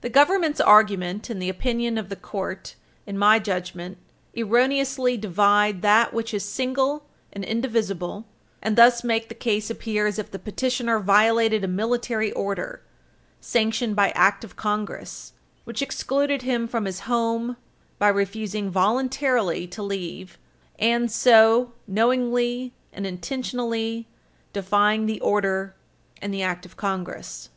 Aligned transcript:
The 0.00 0.10
Government's 0.10 0.60
argument, 0.60 1.30
and 1.30 1.40
the 1.40 1.48
opinion 1.48 1.96
of 1.96 2.08
the 2.08 2.16
court, 2.16 2.74
in 3.06 3.16
my 3.16 3.38
judgment, 3.38 3.98
erroneously 4.36 5.16
divide 5.16 5.80
that 5.82 6.12
which 6.12 6.34
is 6.34 6.44
single 6.44 7.06
and 7.32 7.44
indivisible, 7.44 8.26
and 8.60 8.74
thus 8.74 9.04
make 9.04 9.28
the 9.28 9.34
case 9.36 9.70
appear 9.70 10.08
as 10.08 10.18
if 10.18 10.28
the 10.32 10.40
petitioner 10.40 10.98
violated 10.98 11.62
a 11.62 11.68
Military 11.68 12.32
Order, 12.32 12.82
sanctioned 13.40 13.94
by 13.94 14.10
Act 14.16 14.42
of 14.42 14.56
Congress, 14.56 15.34
which 15.62 15.82
excluded 15.82 16.42
him 16.42 16.66
from 16.66 16.84
his 16.84 17.02
home 17.06 17.56
by 18.00 18.08
refusing 18.08 18.70
voluntarily 18.72 19.68
to 19.68 19.84
leave, 19.84 20.36
and 20.80 21.12
so 21.12 21.74
knowingly 21.86 22.72
and 22.92 23.06
intentionally 23.06 24.08
defying 24.52 25.06
the 25.06 25.20
order 25.20 25.76
and 26.20 26.34
the 26.34 26.42
Act 26.42 26.66
of 26.66 26.76
Congress. 26.76 27.48